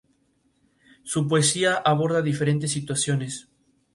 Su 1.03 1.27
poesía 1.27 1.75
aborda 1.75 2.23
diferentes 2.23 2.71
situaciones. 2.71 3.49